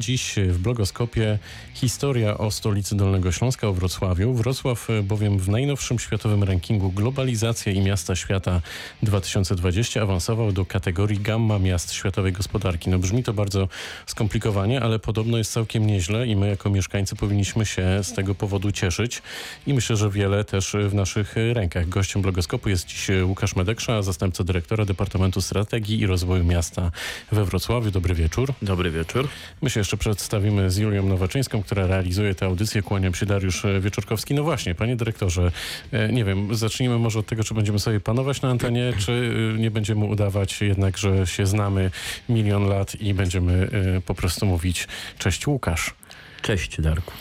[0.00, 1.38] Dziś w blogoskopie
[1.74, 4.34] historia o stolicy Dolnego Śląska, o Wrocławiu.
[4.34, 8.60] Wrocław bowiem w najnowszym światowym rankingu Globalizacja i Miasta Świata
[9.02, 12.90] 2020 awansował do kategorii Gamma Miast Światowej Gospodarki.
[12.90, 13.68] No brzmi to bardzo
[14.06, 18.72] skomplikowanie, ale podobno jest całkiem nieźle i my jako mieszkańcy powinniśmy się z tego powodu
[18.72, 19.22] cieszyć
[19.66, 21.88] i myślę, że wiele też w naszych rękach.
[21.88, 26.90] Gościem blogoskopu jest dziś Łukasz Medeksza, zastępca dyrektora Departamentu Strategii i Rozwoju Miasta
[27.32, 27.90] we Wrocławiu.
[27.90, 28.52] Dobry wieczór.
[28.62, 29.28] Dobry wieczór.
[29.62, 32.82] My się jeszcze przedstawimy z Julią Nowaczyńską, która realizuje tę audycję.
[32.82, 34.34] Kłaniam się Dariusz Wieczorkowski.
[34.34, 35.52] No właśnie, panie dyrektorze,
[35.92, 39.58] e, nie wiem, zacznijmy może od tego, czy będziemy sobie panować na antenie, czy e,
[39.58, 41.90] nie będziemy udawać jednak, że się znamy
[42.28, 45.94] milion lat i będziemy e, po prostu mówić cześć Łukasz.
[46.42, 47.12] Cześć Darku.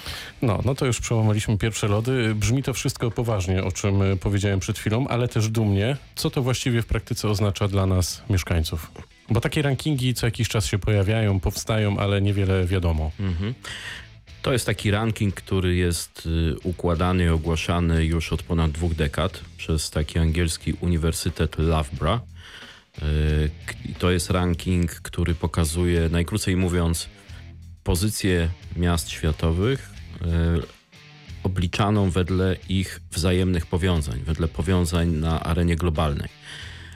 [0.41, 2.35] No, no to już przełamaliśmy pierwsze lody.
[2.35, 5.97] Brzmi to wszystko poważnie, o czym powiedziałem przed chwilą, ale też dumnie.
[6.15, 8.91] Co to właściwie w praktyce oznacza dla nas, mieszkańców?
[9.29, 13.11] Bo takie rankingi co jakiś czas się pojawiają, powstają, ale niewiele wiadomo.
[13.20, 13.53] Mhm.
[14.41, 19.41] To jest taki ranking, który jest y, układany i ogłaszany już od ponad dwóch dekad
[19.57, 22.21] przez taki angielski Uniwersytet Loughborough.
[23.03, 23.49] Y,
[23.99, 27.09] to jest ranking, który pokazuje, najkrócej mówiąc,
[27.84, 29.90] pozycję miast światowych
[30.21, 30.26] y,
[31.43, 36.29] obliczaną wedle ich wzajemnych powiązań, wedle powiązań na arenie globalnej.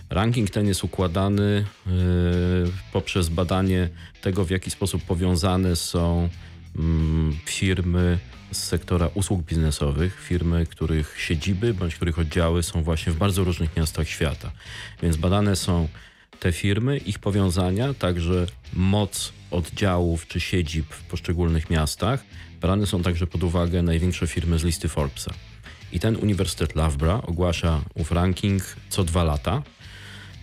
[0.09, 1.93] Ranking ten jest układany yy,
[2.93, 3.89] poprzez badanie
[4.21, 6.29] tego, w jaki sposób powiązane są
[6.75, 8.19] mm, firmy
[8.51, 13.75] z sektora usług biznesowych, firmy, których siedziby bądź których oddziały są właśnie w bardzo różnych
[13.77, 14.51] miastach świata.
[15.01, 15.88] Więc badane są
[16.39, 22.23] te firmy, ich powiązania, także moc oddziałów czy siedzib w poszczególnych miastach.
[22.61, 25.33] Brane są także pod uwagę największe firmy z listy Forbesa.
[25.91, 29.63] I ten Uniwersytet Loughborough ogłasza ów ranking co dwa lata.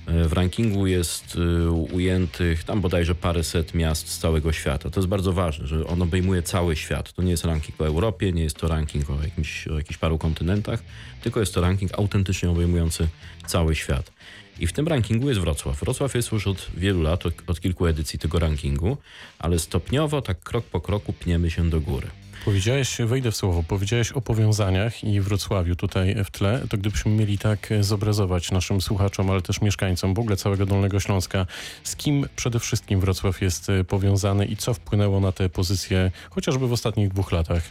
[0.07, 4.91] W rankingu jest y, ujętych tam bodajże paręset miast z całego świata.
[4.91, 7.13] To jest bardzo ważne, że on obejmuje cały świat.
[7.13, 10.19] To nie jest ranking o Europie, nie jest to ranking o, jakimś, o jakichś paru
[10.19, 10.83] kontynentach,
[11.23, 13.09] tylko jest to ranking autentycznie obejmujący
[13.47, 14.13] cały świat.
[14.58, 15.80] I w tym rankingu jest Wrocław.
[15.80, 18.97] Wrocław jest już od wielu lat, od, od kilku edycji tego rankingu,
[19.39, 22.07] ale stopniowo, tak krok po kroku pniemy się do góry.
[22.46, 27.39] Powiedziałeś, wejdę w słowo, powiedziałeś o powiązaniach i Wrocławiu tutaj w tle, to gdybyśmy mieli
[27.39, 31.46] tak zobrazować naszym słuchaczom, ale też mieszkańcom w ogóle całego Dolnego Śląska,
[31.85, 36.73] z kim przede wszystkim Wrocław jest powiązany i co wpłynęło na tę pozycję chociażby w
[36.73, 37.62] ostatnich dwóch latach?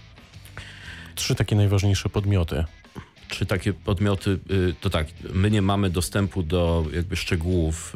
[1.15, 2.65] Trzy takie najważniejsze podmioty
[3.27, 7.95] czy takie podmioty, y, to tak, my nie mamy dostępu do jakby szczegółów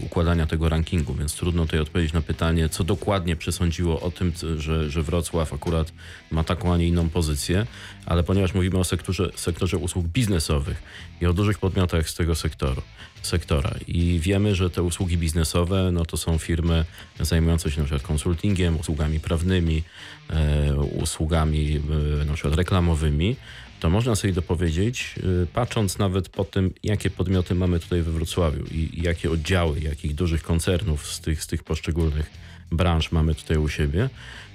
[0.00, 4.32] y, układania tego rankingu, więc trudno tutaj odpowiedzieć na pytanie, co dokładnie przesądziło o tym,
[4.58, 5.92] że, że Wrocław akurat
[6.30, 7.66] ma taką, a nie inną pozycję,
[8.06, 10.82] ale ponieważ mówimy o sektorze, sektorze usług biznesowych
[11.20, 12.82] i o dużych podmiotach z tego sektoru,
[13.22, 16.84] sektora i wiemy, że te usługi biznesowe, no to są firmy
[17.20, 19.82] zajmujące się na przykład konsultingiem, usługami prawnymi,
[20.30, 21.80] e, usługami
[22.22, 23.36] e, na przykład reklamowymi,
[23.80, 28.64] to można sobie dopowiedzieć, y, patrząc nawet po tym, jakie podmioty mamy tutaj we Wrocławiu
[28.70, 32.30] i, jakie oddziały, jakich dużych koncernów z tych, z tych poszczególnych
[32.72, 34.10] branż mamy tutaj u siebie,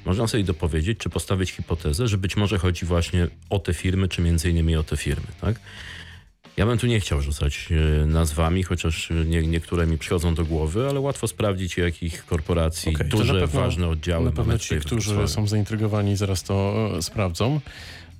[0.05, 4.21] można sobie dopowiedzieć, czy postawić hipotezę, że być może chodzi właśnie o te firmy, czy
[4.21, 5.59] między innymi o te firmy, tak?
[6.57, 10.89] Ja bym tu nie chciał rzucać y, nazwami, chociaż nie, niektóre mi przychodzą do głowy,
[10.89, 15.47] ale łatwo sprawdzić, jakich korporacji okay, duże, pewno, ważne oddziały na pewno ci, którzy są
[15.47, 17.59] zaintrygowani, zaraz to e, sprawdzą.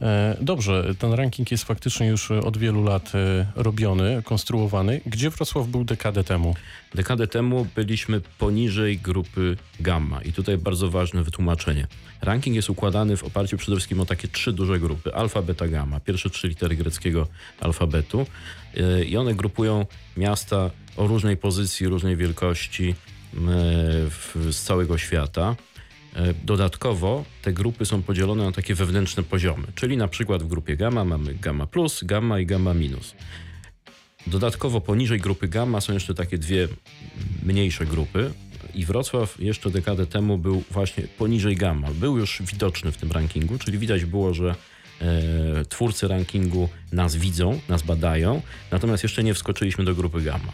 [0.01, 5.01] E, dobrze, ten ranking jest faktycznie już od wielu lat e, robiony, konstruowany.
[5.05, 6.55] Gdzie Wrocław był dekadę temu?
[6.95, 11.87] Dekadę temu byliśmy poniżej grupy gamma i tutaj bardzo ważne wytłumaczenie.
[12.21, 15.13] Ranking jest układany w oparciu przede wszystkim o takie trzy duże grupy.
[15.13, 15.99] Alfa, beta, gamma.
[15.99, 17.27] Pierwsze trzy litery greckiego
[17.59, 18.25] alfabetu
[18.77, 19.85] e, i one grupują
[20.17, 22.95] miasta o różnej pozycji, różnej wielkości
[24.51, 25.55] z całego świata.
[26.15, 30.77] E, dodatkowo te grupy są podzielone na takie wewnętrzne poziomy, czyli na przykład w grupie
[30.77, 33.15] gamma mamy gamma plus, gamma i gamma minus.
[34.27, 36.67] Dodatkowo poniżej grupy gamma są jeszcze takie dwie
[37.43, 38.31] mniejsze grupy
[38.75, 41.87] i Wrocław jeszcze dekadę temu był właśnie poniżej gamma.
[41.91, 44.55] Był już widoczny w tym rankingu, czyli widać było, że
[45.01, 48.41] e, twórcy rankingu nas widzą, nas badają,
[48.71, 50.51] natomiast jeszcze nie wskoczyliśmy do grupy gamma.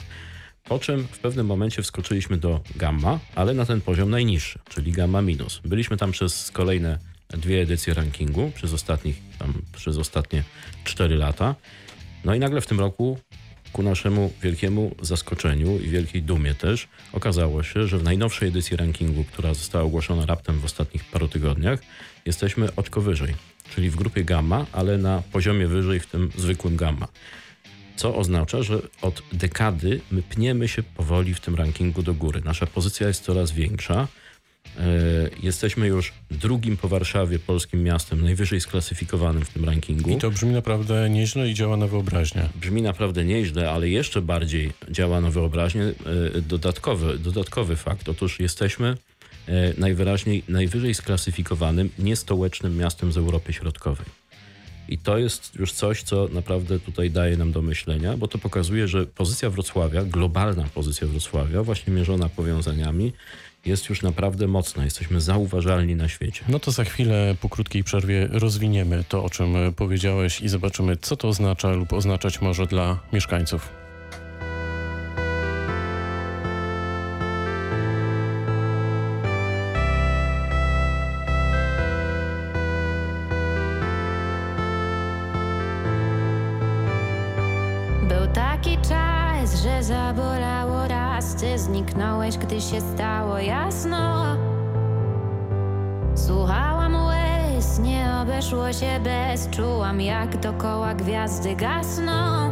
[0.67, 5.21] Po czym w pewnym momencie wskoczyliśmy do gamma, ale na ten poziom najniższy, czyli gamma
[5.21, 5.61] minus.
[5.65, 10.43] Byliśmy tam przez kolejne dwie edycje rankingu, przez, ostatnich, tam, przez ostatnie
[10.83, 11.55] 4 lata.
[12.23, 13.19] No i nagle w tym roku,
[13.73, 19.23] ku naszemu wielkiemu zaskoczeniu i wielkiej dumie też, okazało się, że w najnowszej edycji rankingu,
[19.23, 21.79] która została ogłoszona raptem w ostatnich paru tygodniach,
[22.25, 23.35] jesteśmy oczko wyżej,
[23.75, 27.07] czyli w grupie gamma, ale na poziomie wyżej w tym zwykłym gamma
[27.95, 32.41] co oznacza, że od dekady my pniemy się powoli w tym rankingu do góry.
[32.45, 34.07] Nasza pozycja jest coraz większa.
[34.79, 34.85] E,
[35.43, 40.09] Jesteśmy już drugim po Warszawie polskim miastem najwyżej sklasyfikowanym w tym rankingu.
[40.09, 42.49] I to brzmi naprawdę nieźle i działa na wyobraźnię.
[42.55, 45.93] Brzmi naprawdę nieźle, ale jeszcze bardziej działa na wyobraźnię e,
[46.41, 48.09] dodatkowy, dodatkowy fakt.
[48.09, 48.97] Otóż jesteśmy
[49.47, 54.05] e, najwyraźniej najwyżej sklasyfikowanym niestołecznym miastem z Europy Środkowej.
[54.89, 58.87] I to jest już coś, co naprawdę tutaj daje nam do myślenia, bo to pokazuje,
[58.87, 63.13] że pozycja Wrocławia, globalna pozycja Wrocławia, właśnie mierzona powiązaniami,
[63.65, 64.85] jest już naprawdę mocna.
[64.85, 66.41] Jesteśmy zauważalni na świecie.
[66.49, 71.17] No to za chwilę po krótkiej przerwie rozwiniemy to, o czym powiedziałeś i zobaczymy, co
[71.17, 73.84] to oznacza lub oznaczać może dla mieszkańców.
[89.83, 90.87] Zabolało.
[90.87, 94.25] Raz Ty zniknąłeś, gdy się stało jasno.
[96.15, 99.49] Słuchałam łez, nie obeszło się bez.
[99.49, 102.51] Czułam jak dokoła gwiazdy gasną.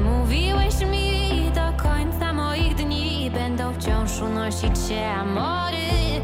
[0.00, 6.20] Mówiłeś mi do końca moich dni Będą wciąż unosić się amory.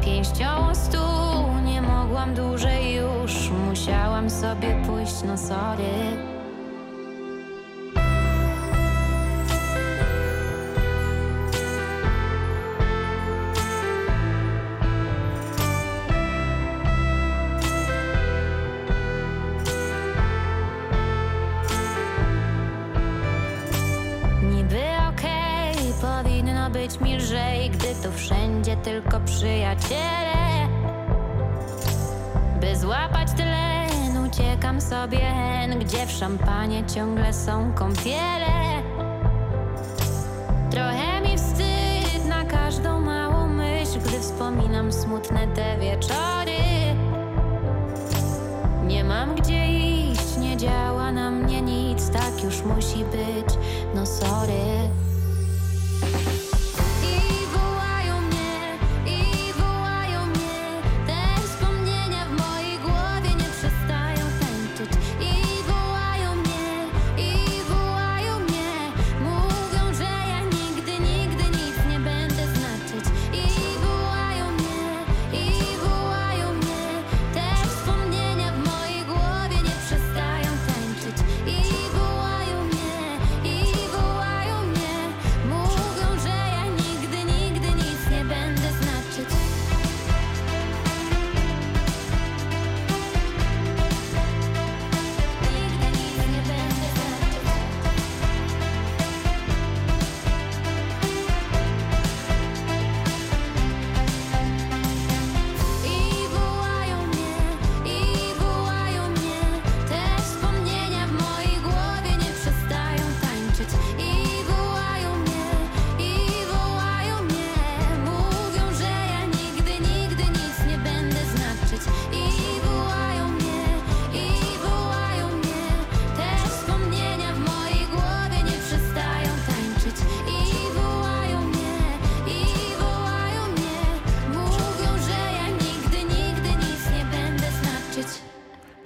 [0.00, 3.50] Pięścią stół nie mogłam dłużej już.
[3.68, 6.39] Musiałam sobie pójść, no sorry
[28.84, 30.68] tylko przyjaciele.
[32.60, 35.18] By złapać tlen, uciekam sobie.
[35.18, 38.82] Hen Gdzie w szampanie ciągle są kąpiele?
[40.70, 46.60] Trochę mi wstyd na każdą małą myśl Gdy wspominam smutne te wieczory.
[48.86, 53.54] Nie mam gdzie iść, nie działa na mnie nic Tak już musi być,
[53.94, 54.90] no sorry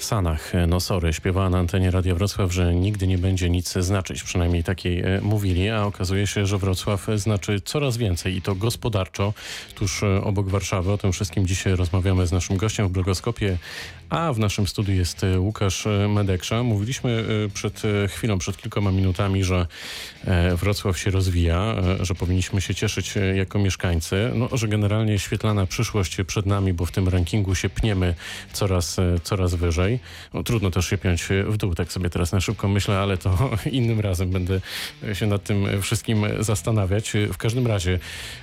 [0.05, 4.23] Sanach Nosory śpiewała na antenie Radia Wrocław, że nigdy nie będzie nic znaczyć.
[4.23, 9.33] Przynajmniej takiej e, mówili, a okazuje się, że Wrocław znaczy coraz więcej i to gospodarczo
[9.75, 10.93] tuż e, obok Warszawy.
[10.93, 13.59] O tym wszystkim dzisiaj rozmawiamy z naszym gościem w blogoskopie,
[14.11, 16.63] a w naszym studiu jest e, Łukasz e, Medeksza.
[16.63, 19.67] Mówiliśmy e, przed e, chwilą, przed kilkoma minutami, że
[20.25, 25.19] e, Wrocław się rozwija, e, że powinniśmy się cieszyć e, jako mieszkańcy, no, że generalnie
[25.19, 28.15] świetlana przyszłość przed nami, bo w tym rankingu się pniemy
[28.53, 29.94] coraz, e, coraz wyżej.
[30.35, 33.51] No, trudno też się piąć w dół, tak sobie teraz na szybko myślę, ale to
[33.71, 34.61] innym razem będę
[35.13, 37.13] się nad tym wszystkim zastanawiać.
[37.33, 37.99] W każdym razie,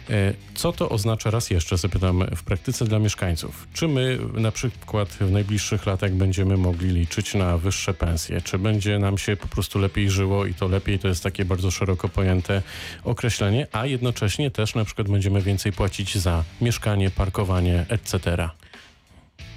[0.09, 3.67] e, co to oznacza, raz jeszcze zapytam, w praktyce dla mieszkańców?
[3.73, 8.41] Czy my na przykład w najbliższych latach będziemy mogli liczyć na wyższe pensje?
[8.41, 11.71] Czy będzie nam się po prostu lepiej żyło i to lepiej to jest takie bardzo
[11.71, 12.61] szeroko pojęte
[13.03, 18.49] określenie, a jednocześnie też na przykład będziemy więcej płacić za mieszkanie, parkowanie, etc.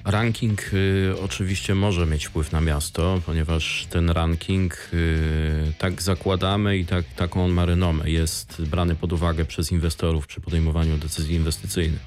[0.05, 6.87] Ranking y, oczywiście może mieć wpływ na miasto, ponieważ ten ranking, y, tak zakładamy i
[6.87, 12.01] tak, taką on ma renomę, jest brany pod uwagę przez inwestorów przy podejmowaniu decyzji inwestycyjnych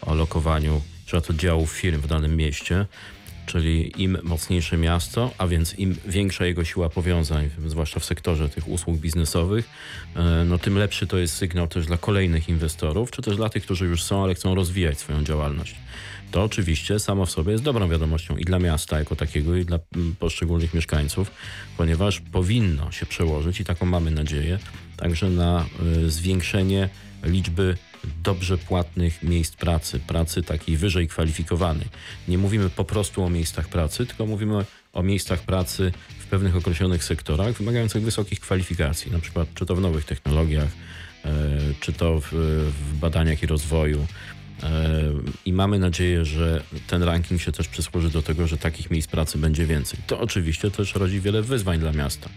[0.00, 1.28] o lokowaniu np.
[1.30, 2.86] oddziałów firm w danym mieście.
[3.48, 8.68] Czyli im mocniejsze miasto, a więc im większa jego siła powiązań, zwłaszcza w sektorze tych
[8.68, 9.68] usług biznesowych,
[10.16, 13.62] e, no tym lepszy to jest sygnał też dla kolejnych inwestorów, czy też dla tych,
[13.62, 15.74] którzy już są, ale chcą rozwijać swoją działalność.
[16.30, 19.78] To oczywiście samo w sobie jest dobrą wiadomością i dla miasta jako takiego, i dla
[19.96, 21.30] mm, poszczególnych mieszkańców,
[21.76, 24.58] ponieważ powinno się przełożyć, i taką mamy nadzieję,
[24.98, 26.88] także na y, zwiększenie
[27.24, 27.76] liczby
[28.22, 31.86] dobrze płatnych miejsc pracy, pracy takiej wyżej kwalifikowanej.
[32.28, 37.04] Nie mówimy po prostu o miejscach pracy, tylko mówimy o miejscach pracy w pewnych określonych
[37.04, 40.68] sektorach wymagających wysokich kwalifikacji, na przykład czy to w nowych technologiach,
[41.24, 41.30] e,
[41.80, 42.28] czy to w,
[42.92, 44.06] w badaniach i rozwoju.
[44.62, 45.00] E,
[45.44, 49.38] I mamy nadzieję, że ten ranking się też przysłuży do tego, że takich miejsc pracy
[49.38, 50.00] będzie więcej.
[50.06, 52.30] To oczywiście też rodzi wiele wyzwań dla miasta,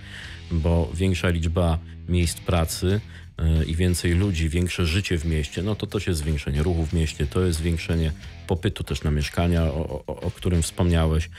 [0.51, 1.77] bo większa liczba
[2.09, 3.01] miejsc pracy
[3.37, 6.93] e, i więcej ludzi, większe życie w mieście, no to to jest zwiększenie ruchu w
[6.93, 8.11] mieście, to jest zwiększenie
[8.47, 11.29] popytu też na mieszkania, o, o, o którym wspomniałeś.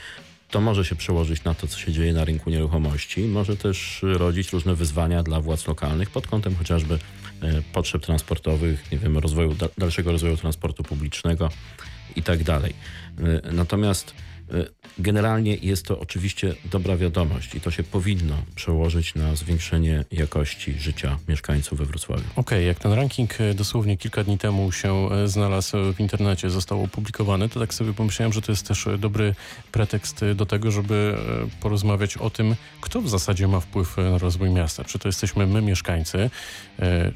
[0.49, 3.21] To może się przełożyć na to, co się dzieje na rynku nieruchomości.
[3.21, 6.99] Może też rodzić różne wyzwania dla władz lokalnych pod kątem chociażby
[7.41, 11.49] e, potrzeb transportowych, nie wiem, rozwoju, da- dalszego rozwoju transportu publicznego
[12.15, 12.73] i tak dalej.
[13.19, 14.13] E, Natomiast
[14.97, 21.17] generalnie jest to oczywiście dobra wiadomość i to się powinno przełożyć na zwiększenie jakości życia
[21.27, 22.23] mieszkańców we Wrocławiu.
[22.35, 26.83] Okej, jak ten ranking e, dosłownie kilka dni temu się e, znalazł w internecie, został
[26.83, 29.35] opublikowany, to tak sobie pomyślałem, że to jest też e, dobry
[29.71, 31.17] pretekst do tego, żeby
[31.59, 34.83] porozmawiać o tym, kto w zasadzie ma wpływ na rozwój miasta.
[34.83, 36.29] Czy to jesteśmy my, mieszkańcy,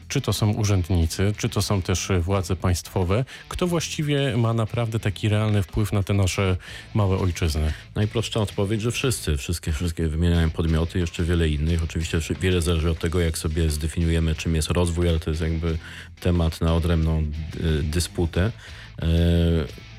[0.07, 3.25] czy to są urzędnicy, czy to są też władze państwowe.
[3.49, 6.57] Kto właściwie ma naprawdę taki realny wpływ na te nasze
[6.93, 7.66] małe ojczyzny?
[7.95, 11.83] Najprostsza odpowiedź, że wszyscy, wszystkie, wszystkie wymieniają podmioty, jeszcze wiele innych.
[11.83, 15.77] Oczywiście wiele zależy od tego, jak sobie zdefiniujemy, czym jest rozwój, ale to jest jakby
[16.19, 18.51] temat na odrębną y, dysputę.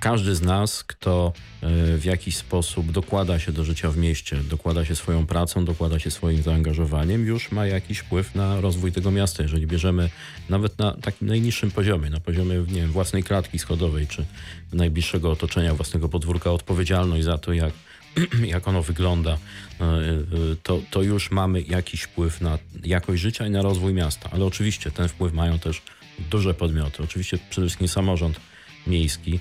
[0.01, 4.85] Każdy z nas, kto e, w jakiś sposób dokłada się do życia w mieście, dokłada
[4.85, 9.43] się swoją pracą, dokłada się swoim zaangażowaniem, już ma jakiś wpływ na rozwój tego miasta.
[9.43, 10.11] Jeżeli bierzemy
[10.49, 14.25] nawet na takim najniższym poziomie, na poziomie nie wiem, własnej klatki schodowej, czy
[14.73, 17.73] najbliższego otoczenia, własnego podwórka, odpowiedzialność za to, jak
[18.55, 20.19] jak ono wygląda, e, e,
[20.63, 24.31] to, to już mamy jakiś wpływ na jakość życia i na rozwój miasta.
[24.33, 25.83] Ale oczywiście ten wpływ mają też
[26.31, 27.03] duże podmioty.
[27.03, 28.41] Oczywiście przede wszystkim samorząd
[28.87, 29.41] miejski,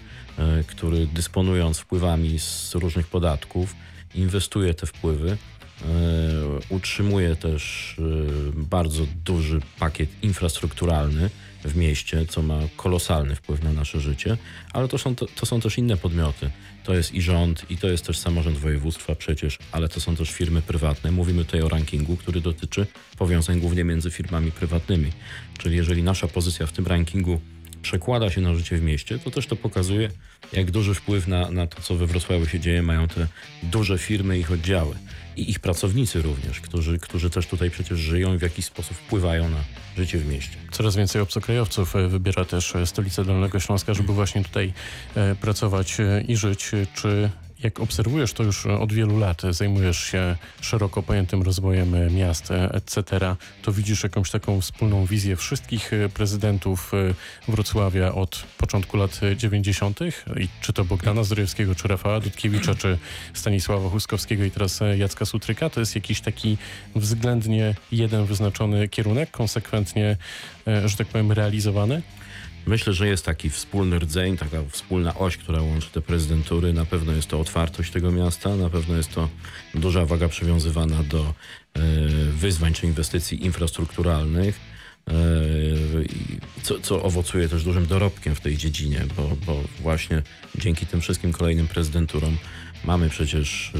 [0.67, 3.75] który dysponując wpływami z różnych podatków,
[4.15, 5.32] inwestuje te wpływy.
[5.32, 5.86] e,
[6.70, 8.03] Utrzymuje też e,
[8.53, 11.29] bardzo duży pakiet infrastrukturalny
[11.65, 14.38] w mieście, co ma kolosalny wpływ na nasze życie,
[14.74, 16.50] ale to są, to, to są też inne podmioty.
[16.84, 20.32] To jest i rząd, i to jest też samorząd województwa przecież, ale to są też
[20.32, 21.12] firmy prywatne.
[21.12, 25.12] Mówimy tutaj o rankingu, który dotyczy powiązań głównie między firmami prywatnymi.
[25.58, 27.41] Czyli jeżeli nasza pozycja w tym rankingu
[27.88, 30.10] przekłada się na życie w mieście, to też to pokazuje,
[30.53, 33.27] jak duży wpływ na, na to, co we Wrocławiu się dzieje, mają te
[33.63, 34.96] duże firmy ich oddziały.
[35.38, 39.50] I ich pracownicy również, którzy, którzy też tutaj przecież żyją i w jakiś sposób wpływają
[39.50, 39.63] na
[39.98, 40.58] życie w mieście.
[40.72, 44.74] Coraz więcej obcokrajowców e, wybiera też e, stolicę Dolnego Śląska, żeby właśnie tutaj
[45.15, 46.72] e, pracować i żyć.
[46.94, 47.29] Czy
[47.63, 53.03] jak obserwujesz to już od wielu lat, zajmujesz się szeroko pojętym rozwojem miast, etc.,
[53.61, 57.13] to widzisz jakąś taką wspólną wizję wszystkich prezydentów e,
[57.51, 59.99] Wrocławia od początku lat e, 90.
[60.39, 62.97] I czy to Bogdana Zdrojewskiego, czy Rafała Dudkiewicza, czy
[63.33, 66.57] Stanisława Huskowskiego i teraz Jacka Sutryka, to jest jakiś taki
[66.95, 70.17] względnie jeden wyznaczony kierunek, konsekwentnie,
[70.67, 72.01] e, że tak powiem, realizowany?
[72.67, 76.74] Myślę, że jest taki wspólny rdzeń, taka wspólna oś, która łączy te prezydentury.
[76.74, 79.29] Na pewno jest to otwartość tego miasta, na pewno jest to
[79.75, 81.19] duża waga przywiązywana do
[81.74, 81.81] e,
[82.31, 84.59] wyzwań czy inwestycji infrastrukturalnych,
[85.07, 85.13] e,
[86.63, 90.21] co, co owocuje też dużym dorobkiem w tej dziedzinie, bo, bo właśnie
[90.55, 92.38] dzięki tym wszystkim kolejnym prezydenturom
[92.83, 93.74] mamy przecież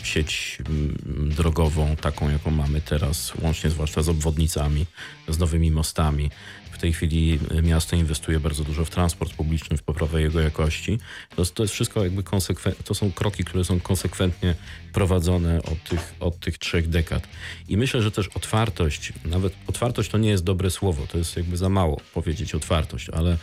[0.00, 0.94] e, sieć m,
[1.36, 4.86] drogową, taką jaką mamy teraz, łącznie zwłaszcza z obwodnicami,
[5.28, 6.30] z nowymi mostami.
[6.76, 10.98] W tej chwili miasto inwestuje bardzo dużo w transport publiczny, w poprawę jego jakości.
[11.36, 14.54] To, to jest wszystko jakby konsekwen- to są kroki, które są konsekwentnie
[14.92, 17.28] prowadzone od tych, od tych trzech dekad.
[17.68, 21.56] I myślę, że też otwartość, nawet otwartość to nie jest dobre słowo, to jest jakby
[21.56, 23.36] za mało powiedzieć otwartość, ale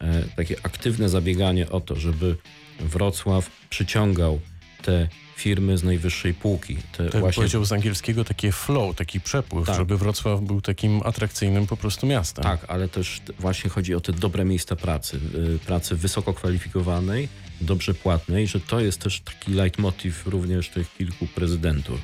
[0.00, 2.36] e, takie aktywne zabieganie o to, żeby
[2.80, 4.40] Wrocław przyciągał
[4.82, 5.08] te
[5.40, 6.76] firmy z najwyższej półki.
[6.96, 9.76] Te Tak właśnie powiedział z angielskiego takie flow, taki przepływ, Tak.
[9.76, 12.42] żeby Wrocław był takim atrakcyjnym po prostu miastem.
[12.44, 15.20] Tak, ale też właśnie chodzi o te dobre miejsca pracy,
[15.54, 17.28] y, pracy wysoko kwalifikowanej,
[17.60, 21.98] dobrze płatnej, że to jest też taki leitmotiv również tych kilku prezydentur.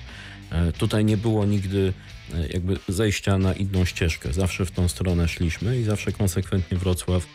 [0.51, 1.93] E, Tutaj nie było nigdy
[2.35, 4.33] e, jakby zejścia na inną ścieżkę.
[4.33, 7.27] Zawsze w tą stronę szliśmy i zawsze konsekwentnie Wrocław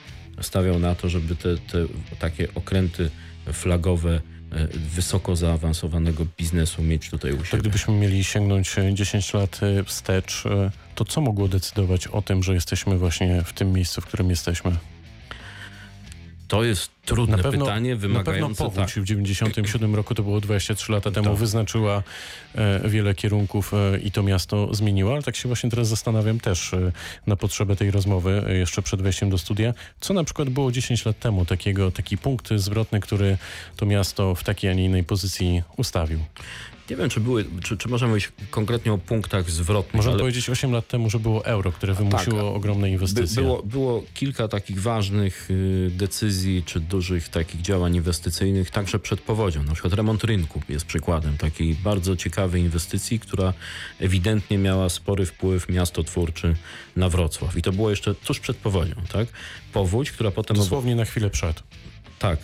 [0.41, 1.85] stawiał na to, żeby te, te
[2.19, 3.09] takie okręty
[3.53, 4.21] flagowe
[4.95, 7.61] wysoko zaawansowanego biznesu mieć tutaj u To siebie.
[7.61, 12.43] gdybyśmy mieli sięgnąć e, 10 lat e, wstecz, e, to co mogło decydować o tym,
[12.43, 14.71] że jesteśmy właśnie w tym miejscu, w którym jesteśmy?
[16.51, 20.23] To jest trudne Na pewno- pytanie, Na pewno wymagające tak, powódź w 97 roku, to
[20.23, 21.35] było 23 lata temu, Tak.
[21.39, 22.03] wyznaczyła
[22.55, 26.73] e, wiele kierunków e, i to miasto zmieniło, ale tak się właśnie teraz zastanawiam też
[26.73, 26.91] e,
[27.27, 31.05] na potrzebę tej rozmowy, e, jeszcze przed wejściem do studia, co na przykład było 10
[31.05, 33.37] lat temu, takiego, taki punkt zwrotny, który
[33.77, 36.19] to miasto w takiej, a nie innej pozycji ustawił.
[36.91, 40.49] Nie wiem, czy, były, czy, czy możemy mówić konkretnie o punktach zwrotnych, Można ale powiedzieć
[40.49, 43.41] 8 lat temu, że było euro, które wymusiło ogromne by, inwestycje.
[43.41, 49.63] było, było kilka takich ważnych y, decyzji, czy dużych takich działań inwestycyjnych, także przed powodzią.
[49.63, 53.53] Na przykład remont rynku jest przykładem takiej bardzo ciekawej inwestycji, która
[53.99, 56.55] ewidentnie miała spory wpływ miastotwórczy
[56.95, 57.57] na Wrocław.
[57.57, 59.27] I to było jeszcze tuż przed powodzią, tak?
[59.73, 60.57] Powódź, która potem...
[60.57, 61.63] Dosłownie na chwilę przed.
[62.19, 62.39] Tak.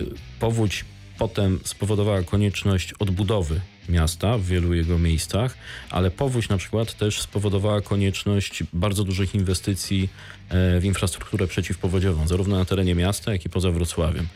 [0.00, 0.06] y,
[0.40, 0.84] Powódź
[1.18, 5.56] potem spowodowała konieczność odbudowy miasta w wielu jego miejscach,
[5.90, 10.08] ale powódź na przykład też spowodowała konieczność bardzo dużych inwestycji
[10.48, 14.26] e, w infrastrukturę przeciwpowodziową, zarówno na terenie miasta, jak i poza Wrocławiem.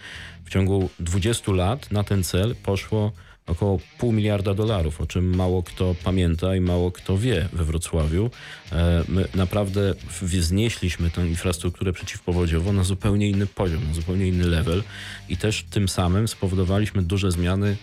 [0.44, 3.12] W ciągu 20 lat na ten cel poszło
[3.46, 8.30] około pół miliarda dolarów, o czym mało kto pamięta i mało kto wie we Wrocławiu.
[8.72, 14.82] E, My naprawdę wznieśliśmy tę infrastrukturę przeciwpowodziową na zupełnie inny poziom, na zupełnie inny level
[15.28, 17.76] i też tym samym spowodowaliśmy duże zmiany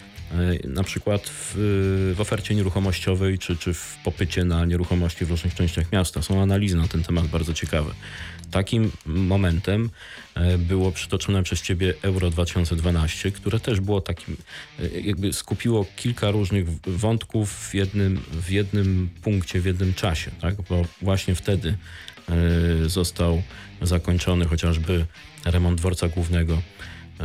[0.63, 1.53] na przykład w,
[2.15, 6.21] w ofercie nieruchomościowej czy, czy w popycie na nieruchomości w różnych częściach miasta.
[6.21, 7.91] Są analizy na ten temat bardzo ciekawe.
[8.51, 9.89] Takim momentem
[10.35, 14.37] e, było przytoczone przez ciebie Euro 2012, które też było takim,
[14.79, 20.55] e, jakby skupiło kilka różnych wątków w jednym, w jednym punkcie, w jednym czasie, tak?
[20.69, 21.77] Bo właśnie wtedy
[22.29, 23.41] e, został
[23.81, 25.05] zakończony chociażby
[25.45, 26.61] remont dworca głównego.
[27.19, 27.23] E,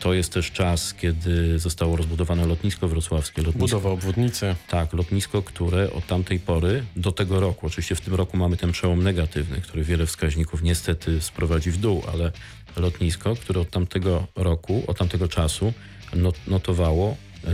[0.00, 3.42] To jest też czas, kiedy zostało rozbudowane lotnisko wrocławskie.
[3.42, 4.54] Lotnisko, Budowa obwodnicy.
[4.68, 8.72] tak, lotnisko, które od tamtej pory do tego roku, oczywiście w tym roku mamy ten
[8.72, 12.32] przełom negatywny, który wiele wskaźników niestety sprowadzi w dół, ale
[12.76, 15.72] lotnisko, które od tamtego roku, od tamtego czasu
[16.14, 17.48] not, notowało e,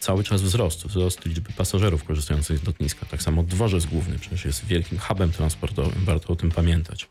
[0.00, 3.06] cały czas wzrost, wzrost liczby pasażerów korzystających z lotniska.
[3.06, 7.08] Tak samo dworzec główny przecież jest wielkim hubem transportowym, warto o tym pamiętać.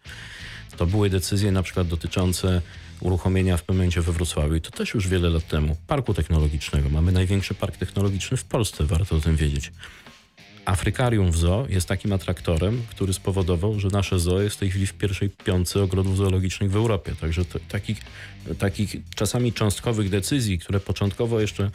[0.77, 2.61] To były decyzje na przykład dotyczące
[3.01, 6.89] uruchomienia w momencie we Wrocławiu i to też już wiele lat temu, parku technologicznego.
[6.89, 9.71] Mamy największy park technologiczny w Polsce, warto o tym wiedzieć.
[10.65, 14.87] Afrykarium w zoo jest takim atraktorem, który spowodował, że nasze zoo jest w tej chwili
[14.87, 17.15] w pierwszej piątce ogrodów zoologicznych w Europie.
[17.21, 18.01] Także to, takich,
[18.59, 21.71] takich czasami cząstkowych decyzji, które początkowo jeszcze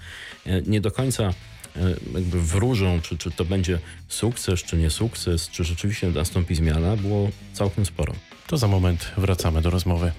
[0.47, 1.35] e, nie do końca e,
[2.15, 7.31] jakby wróżą, czy, czy to będzie sukces, czy nie sukces, czy rzeczywiście nastąpi zmiana, było
[7.53, 8.13] całkiem sporo.
[8.47, 10.13] To za moment wracamy do rozmowy.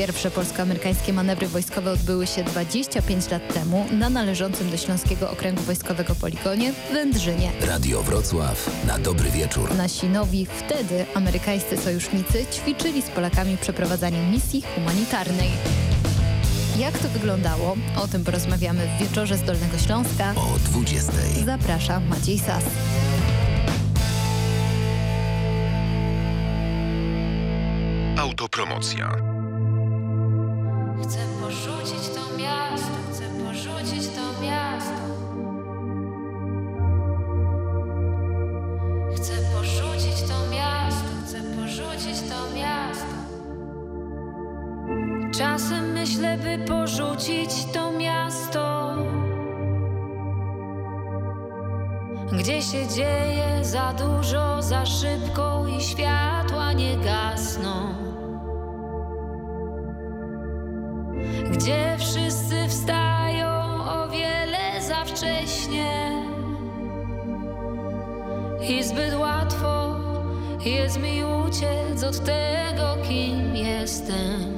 [0.00, 6.14] Pierwsze polsko-amerykańskie manewry wojskowe odbyły się 25 lat temu na należącym do Śląskiego Okręgu Wojskowego
[6.14, 7.52] poligonie w Wędrzynie.
[7.60, 9.74] Radio Wrocław na dobry wieczór.
[9.74, 15.50] Nasi nowi wtedy amerykańscy sojusznicy ćwiczyli z Polakami przeprowadzanie misji humanitarnej.
[16.78, 17.76] Jak to wyglądało?
[17.96, 20.34] O tym porozmawiamy w wieczorze z Dolnego Śląska.
[20.36, 21.12] O 20.
[21.44, 22.64] Zapraszam Maciej Sas.
[28.18, 29.39] Autopromocja.
[72.04, 74.49] Od tego, kim jestem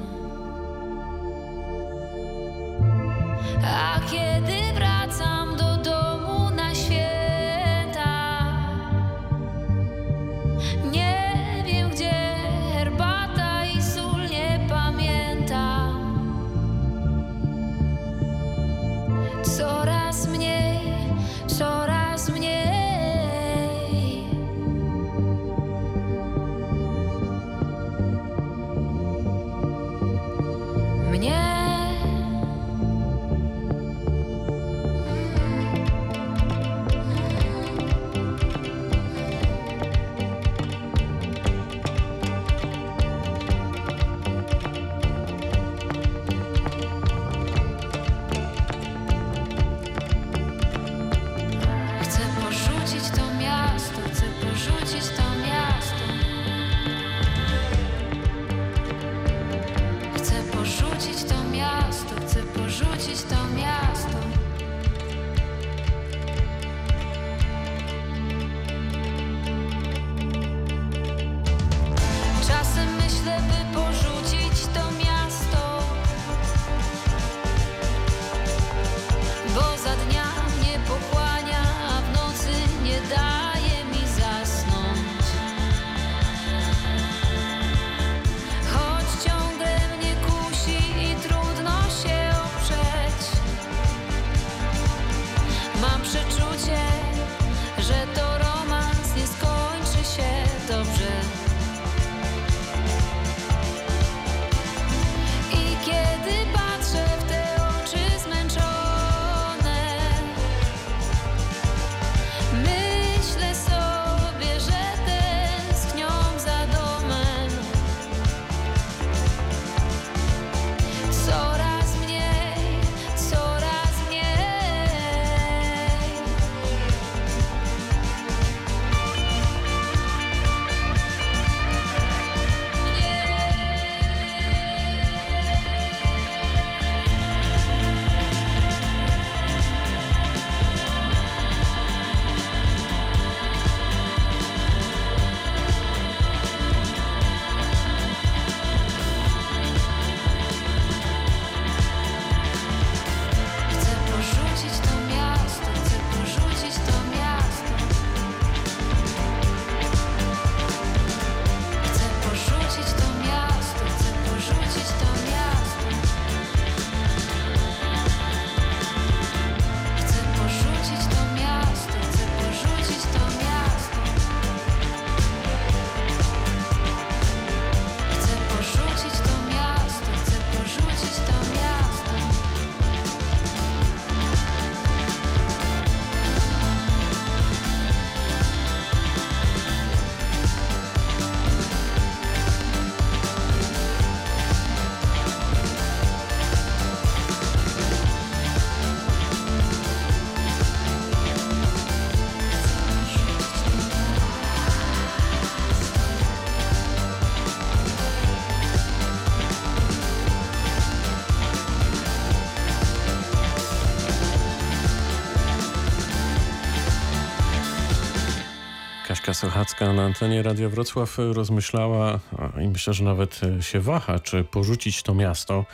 [219.23, 222.21] Monika Sochacka na antenie Radia Wrocław rozmyślała
[222.65, 225.65] i myślę, że nawet się waha, czy porzucić to miasto.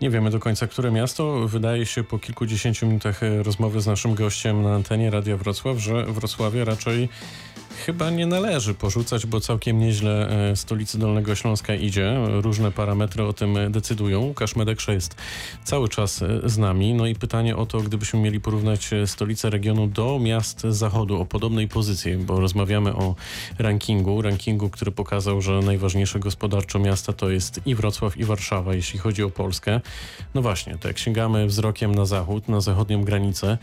[0.00, 1.48] Nie wiemy do końca, które miasto.
[1.48, 6.64] Wydaje się po kilkudziesięciu minutach rozmowy z naszym gościem na antenie Radia Wrocław, że Wrocławia
[6.64, 7.08] raczej
[7.86, 12.14] chyba nie należy porzucać, bo całkiem nieźle e, stolicy Dolnego Śląska idzie.
[12.28, 14.20] Różne parametry o tym e, decydują.
[14.20, 15.16] Łukasz Medekrze jest
[15.64, 16.94] cały czas e, z nami.
[16.94, 21.68] No i pytanie o to, gdybyśmy mieli porównać stolicę regionu do miast zachodu o podobnej
[21.68, 23.14] pozycji, bo rozmawiamy o
[23.58, 28.98] rankingu, rankingu, który pokazał, że najważniejsze gospodarczo miasta to jest i Wrocław, i Warszawa, jeśli
[28.98, 29.80] chodzi o Polskę.
[30.34, 33.58] No właśnie, to jak sięgamy wzrokiem na zachód, na zachodnią granicę,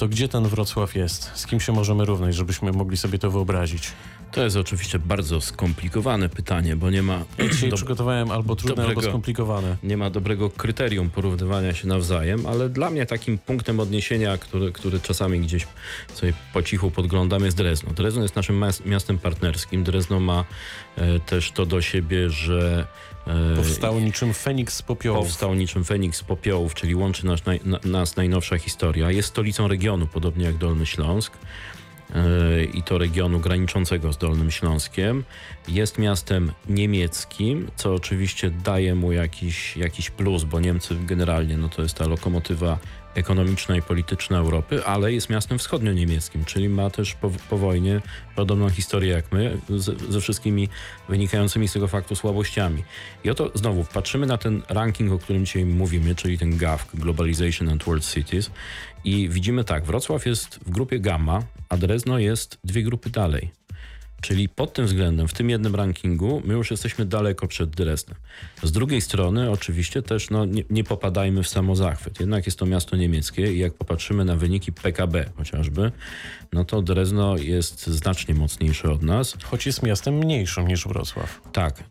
[0.00, 1.30] to gdzie ten Wrocław jest?
[1.34, 3.92] Z kim się możemy równać, żebyśmy mogli sobie to wyobrazić?
[4.32, 8.82] To jest oczywiście bardzo skomplikowane pytanie, bo nie ma, Ja dzisiaj do, przygotowałem albo trudne,
[8.82, 9.76] albo dobrego- skomplikowane.
[9.82, 15.00] nie ma dobrego kryterium porównywania się nawzajem, ale dla mnie takim punktem odniesienia, który, który
[15.00, 15.66] czasami gdzieś
[16.14, 17.92] sobie po cichu podglądam, jest Drezno.
[17.92, 19.84] Drezno jest naszym miastem partnerskim.
[19.84, 20.44] Drezno ma
[20.96, 22.86] e, też to do siebie, że
[23.52, 25.26] e, Powstało niczym Feniks z popiołów.
[25.26, 29.10] Powstał niczym Feniks z popiołów, czyli łączy nas, naj, na, nas najnowsza historia.
[29.10, 31.32] Jest stolicą regionu, podobnie jak Dolny Śląsk.
[32.14, 35.24] Yy, I to regionu graniczącego z Dolnym Śląskiem.
[35.68, 41.82] Jest miastem niemieckim, co oczywiście daje mu jakiś, jakiś plus, bo Niemcy generalnie no to
[41.82, 42.78] jest ta lokomotywa
[43.14, 48.00] ekonomiczna i polityczna Europy, ale jest miastem wschodnio-niemieckim, czyli ma też po, po wojnie
[48.36, 50.68] podobną historię jak my, z, ze wszystkimi
[51.08, 52.84] wynikającymi z tego faktu słabościami.
[53.24, 57.68] I oto znowu patrzymy na ten ranking, o którym dzisiaj mówimy, czyli ten GAF, Globalization
[57.68, 58.50] and World Cities
[59.04, 63.59] i widzimy tak, Wrocław jest w grupie gamma, a Drezno jest dwie grupy dalej.
[64.20, 68.16] Czyli pod tym względem, w tym jednym rankingu, my już jesteśmy daleko przed Dreznem.
[68.62, 72.20] Z drugiej strony, oczywiście też no, nie, nie popadajmy w samozachwyt.
[72.20, 75.92] Jednak jest to miasto niemieckie i jak popatrzymy na wyniki PKB chociażby,
[76.52, 79.36] no to Drezno jest znacznie mocniejsze od nas.
[79.44, 81.40] Choć jest miastem mniejszym niż Wrocław.
[81.52, 81.84] Tak,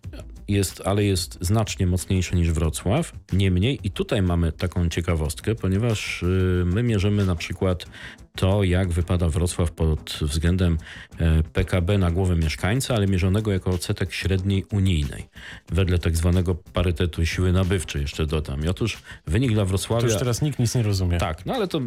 [0.49, 3.13] jest, ale jest znacznie mocniejszy niż Wrocław.
[3.33, 7.85] Niemniej i tutaj mamy taką ciekawostkę, ponieważ y, my mierzymy na przykład
[8.39, 10.77] to, jak wypada Wrocław pod względem
[11.19, 15.29] e, PKB na głowę mieszkańca, ale mierzonego jako odsetek średniej unijnej,
[15.71, 18.65] wedle tak zwanego parytetu siły nabywczej, jeszcze dodam.
[18.65, 18.97] I otóż
[19.27, 20.07] wynik dla To Wrocławia...
[20.07, 21.17] już teraz nikt nic nie rozumie.
[21.17, 21.81] Tak, no ale to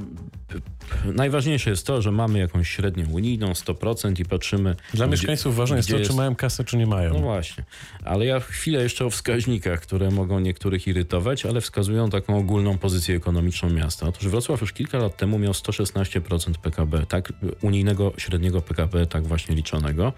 [1.05, 4.77] najważniejsze jest to, że mamy jakąś średnią unijną 100% i patrzymy...
[4.95, 7.13] Dla gdzie- mieszkańców ważne jest to, czy mają kasę, czy nie mają.
[7.15, 7.65] no właśnie,
[8.05, 13.17] ale ja chwilę jeszcze o wskaźnikach, które mogą niektórych irytować, ale wskazują taką ogólną pozycję
[13.17, 14.09] ekonomiczną miasta.
[14.09, 19.55] Otóż Wrocław już kilka lat temu miał 116% PKB, tak, unijnego średniego PKB, tak właśnie
[19.55, 20.13] liczonego.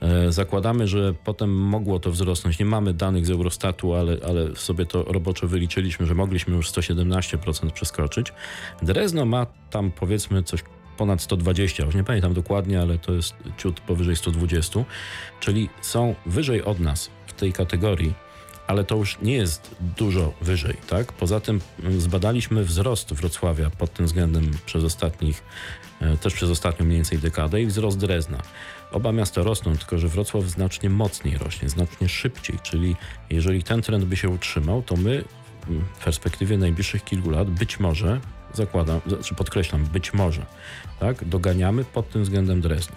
[0.00, 2.58] E, zakładamy, że potem mogło to wzrosnąć.
[2.58, 7.70] Nie mamy danych z Eurostatu, ale, ale sobie to roboczo wyliczyliśmy, że mogliśmy już 117%
[7.70, 8.32] przeskoczyć.
[8.82, 10.64] Drezno ma tam powiedzmy coś
[10.96, 14.84] ponad 120, już nie pamiętam dokładnie, ale to jest ciut powyżej 120,
[15.40, 18.14] czyli są wyżej od nas w tej kategorii,
[18.66, 21.12] ale to już nie jest dużo wyżej, tak?
[21.12, 25.42] Poza tym mm, zbadaliśmy wzrost Wrocławia pod tym względem przez ostatnich,
[26.00, 28.42] e, też przez ostatnią mniej więcej dekadę i wzrost Drezna.
[28.92, 32.96] Oba miasta rosną, tylko że Wrocław znacznie mocniej rośnie, znacznie szybciej, czyli
[33.30, 35.24] jeżeli ten trend by się utrzymał, to my
[35.68, 38.20] mm, w perspektywie najbliższych kilku lat być może,
[38.54, 40.46] zakładam, znaczy podkreślam, być może,
[41.00, 42.96] tak, doganiamy pod tym względem Drezno.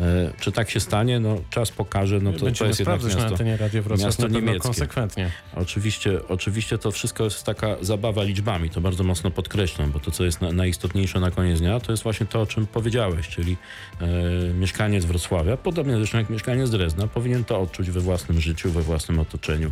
[0.00, 1.20] E, czy tak się stanie?
[1.20, 2.20] No, czas pokaże.
[2.20, 4.68] No to, to jest jednak na miasto, antenie Radio Wrocław miasto na pewno niemieckie.
[4.68, 5.30] konsekwentnie.
[5.54, 10.24] Oczywiście, oczywiście to wszystko jest taka zabawa liczbami, to bardzo mocno podkreślam, bo to, co
[10.24, 13.56] jest na, najistotniejsze na koniec dnia, to jest właśnie to, o czym powiedziałeś, czyli
[14.00, 14.06] e,
[14.54, 19.18] mieszkaniec Wrocławia, podobnie zresztą jak mieszkaniec Drezna, powinien to odczuć we własnym życiu, we własnym
[19.18, 19.70] otoczeniu.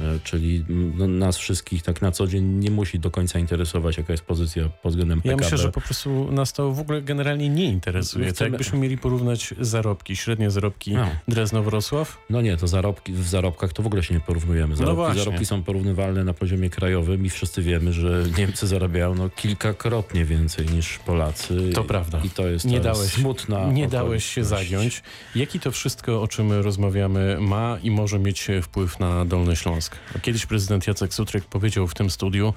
[0.00, 3.96] E, czyli mm, no, nas wszystkich tak na co dzień nie musi do końca interesować,
[3.96, 5.44] jaka jest pozycja pod względem Ja PKB.
[5.44, 8.26] myślę, że po prostu nas to w ogóle generalnie nie interesuje.
[8.26, 11.06] To chcemy- jakbyśmy mieli porównać zarobki, średnie zarobki No.
[11.28, 14.76] Drezno-Wrocław, No nie, to zarobki, w zarobkach to w ogóle się nie porównujemy.
[14.76, 19.30] Zarobki, No zarobki są porównywalne na poziomie krajowym i wszyscy wiemy, że Niemcy zarabiają no,
[19.30, 21.70] kilkakrotnie więcej niż Polacy.
[21.74, 22.20] To prawda.
[22.24, 25.02] I to jest nie dałeś, smutna nie dałeś się zagiąć.
[25.34, 29.96] Jaki to wszystko, o czym rozmawiamy, ma i może mieć wpływ na Dolny Śląsk?
[30.22, 32.54] Kiedyś prezydent Jacek Sutryk powiedział w tym studiu,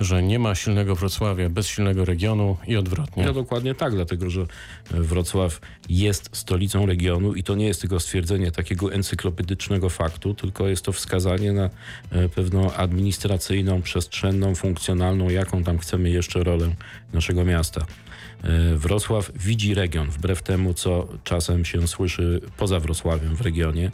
[0.00, 3.24] że nie ma silnego Wrocławia bez silnego regionu i odwrotnie.
[3.24, 4.46] No dokładnie tak, dlatego że
[4.90, 10.84] Wrocław jest stolicą regionu i to nie jest tylko stwierdzenie takiego encyklopedycznego faktu, tylko jest
[10.84, 11.70] to wskazanie na
[12.10, 16.74] e, pewną administracyjną, przestrzenną, funkcjonalną, jaką tam chcemy jeszcze rolę
[17.12, 17.86] naszego miasta
[18.76, 23.90] Wrocław widzi region, wbrew temu, co czasem się słyszy poza Wrocławiem w regionie.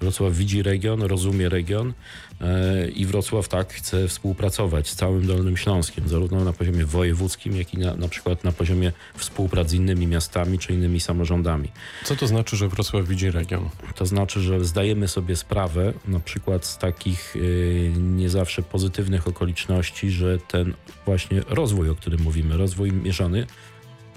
[0.00, 1.92] Wrocław widzi region, rozumie region
[2.40, 7.74] e, i Wrocław tak chce współpracować z całym Dolnym Śląskiem, zarówno na poziomie wojewódzkim, jak
[7.74, 11.68] i na, na przykład na poziomie współpracy z innymi miastami czy innymi samorządami.
[12.04, 13.68] Co to znaczy, że Wrocław widzi region?
[13.94, 20.10] To znaczy, że zdajemy sobie sprawę na przykład z takich y, nie zawsze pozytywnych okoliczności,
[20.10, 20.74] że ten
[21.06, 23.46] właśnie rozwój, o którym mówimy, rozwój mierzony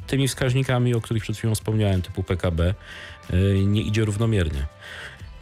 [0.07, 2.73] tymi wskaźnikami, o których przed chwilą wspomniałem, typu PKB,
[3.33, 4.67] y, nie idzie równomiernie.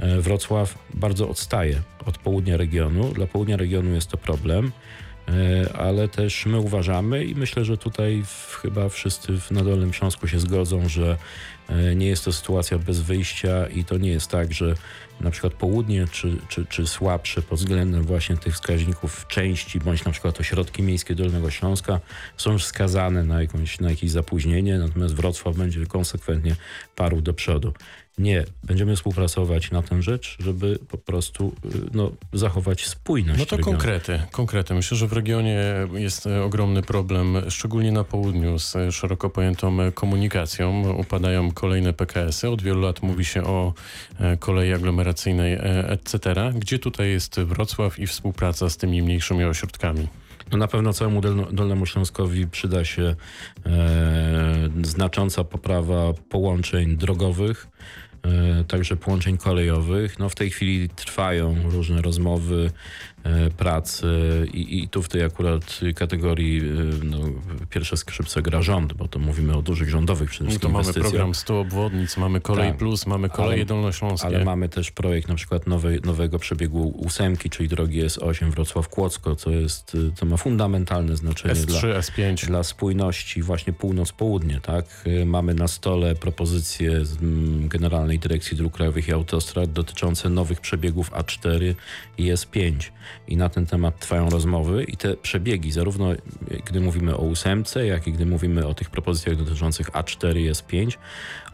[0.02, 3.14] E, Wrocław bardzo odstaje od południa regionu.
[3.14, 4.72] Dla południa regionu jest to problem, e,
[5.74, 8.24] ale też my uważamy i myślę, że tutaj
[8.62, 11.18] chyba wszyscy na Dolnym Śląsku się zgodzą, że
[11.70, 14.76] e, nie jest to sytuacja bez wyjścia i to nie jest tak, że
[15.22, 20.12] na przykład południe czy, czy, czy słabsze pod względem właśnie tych wskaźników części, bądź na
[20.12, 22.00] przykład ośrodki miejskie Dolnego Śląska
[22.38, 26.56] są skazane na, jakąś, na jakieś zapóźnienie, natomiast Wrocław będzie konsekwentnie
[26.96, 27.74] parł do przodu.
[28.18, 33.40] Nie, będziemy współpracować na tę rzecz, żeby po prostu y, no, zachować spójność.
[33.40, 33.78] No to regionu.
[33.78, 34.74] konkrety, konkrety.
[34.74, 35.60] Myślę, że w regionie
[35.94, 40.94] jest ogromny problem, szczególnie na południu, z szeroko pojętą komunikacją.
[40.94, 42.50] Upadają kolejne PKS-y.
[42.50, 43.74] Od wielu lat mówi się o
[44.20, 46.20] e, kolei aglomeracyjnej, e, etc.
[46.56, 50.08] Gdzie tutaj jest Wrocław i współpraca z tymi mniejszymi ośrodkami?
[50.52, 51.22] No na pewno całemu
[51.52, 53.16] Dolnemu Śląskowi przyda się
[53.66, 57.68] e, znacząca poprawa połączeń drogowych,
[58.68, 60.20] także połączeń kolejowych.
[60.20, 62.72] No w tej chwili trwają różne rozmowy,
[63.24, 64.08] e, prace
[64.54, 66.64] i, i tu w tej akurat kategorii e,
[67.04, 67.18] no,
[67.70, 70.94] pierwsze skrzypce gra rząd, bo to mówimy o dużych rządowych przede No wszystkim to mamy
[70.94, 72.78] program 100 obwodnic, mamy Kolej Tak.
[72.78, 74.28] Plus, mamy Koleje Ale- Dolnośląskie.
[74.28, 79.50] Ale mamy też projekt na przykład nowej, nowego przebiegu ósemki, czyli drogi S8 Wrocław-Kłodzko, co
[79.50, 82.46] jest, to ma fundamentalne znaczenie dla, S3, S5.
[82.48, 84.86] dla spójności właśnie północ-południe, tak?
[85.26, 87.18] Mamy na stole propozycje z
[87.68, 91.74] Generalnej Dyrekcji Dróg Krajowych i Autostrad dotyczące nowych przebiegów A4
[92.18, 92.74] i S5.
[93.28, 96.10] I na ten temat trwają rozmowy i te przebiegi, zarówno
[96.66, 100.98] gdy mówimy o ósemce, jak i gdy mówimy o tych propozycjach dotyczących A4 i S5,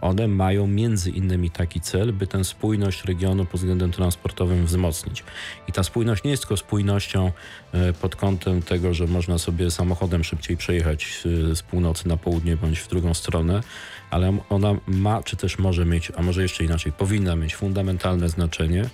[0.01, 5.23] one mają między innymi taki cel, by tę spójność regionu pod względem transportowym wzmocnić.
[5.67, 7.31] I ta spójność nie jest tylko spójnością
[7.71, 12.57] e, pod kątem tego, że można sobie samochodem szybciej przejechać e, z północy na południe
[12.57, 13.61] bądź w drugą stronę,
[14.09, 18.89] ale ona ma, czy też może mieć, a może jeszcze inaczej, powinna mieć fundamentalne znaczenie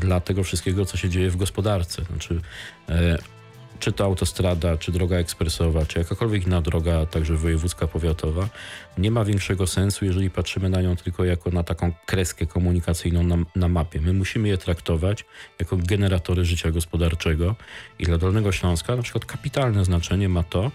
[0.00, 2.04] dla tego wszystkiego, co się dzieje w gospodarce.
[2.04, 2.40] Znaczy,
[2.88, 3.18] e,
[3.82, 8.48] czy to autostrada, czy droga ekspresowa, czy jakakolwiek inna droga, także wojewódzka, powiatowa,
[8.98, 13.36] nie ma większego sensu, jeżeli patrzymy na nią tylko jako na taką kreskę komunikacyjną na,
[13.56, 14.00] na mapie.
[14.00, 15.24] My musimy je traktować
[15.58, 17.56] jako generatory życia gospodarczego
[17.98, 20.70] i dla Dolnego Śląska na przykład kapitalne znaczenie ma to, e,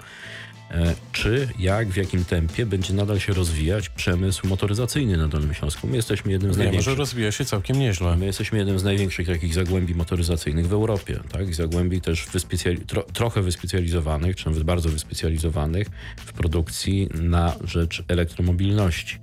[1.12, 5.88] czy, jak, w jakim tempie będzie nadal się rozwijać przemysł motoryzacyjny na Dolnym Śląsku.
[5.88, 6.98] My jesteśmy jednym z Wiemy, że największych.
[6.98, 8.18] rozwija się całkiem nieźle.
[8.18, 11.56] My jesteśmy jednym z największych takich zagłębi motoryzacyjnych w Europie, tak?
[11.56, 19.18] Zagłębi też wyspecjali- tro, trochę wyspecjalizowanych, czy nawet bardzo wyspecjalizowanych w produkcji na rzecz elektromobilności.